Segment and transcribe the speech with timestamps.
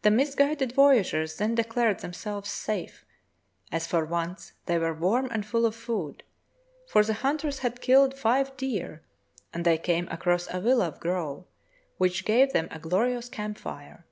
[0.00, 3.04] The misguided voyageurs then declared themselves safe,
[3.70, 6.22] as for once they were warm and full of food,
[6.86, 9.04] for the hunters had killed five deer
[9.52, 11.44] and they came across a willow grove
[11.98, 14.06] which gave them a glorious camp fire.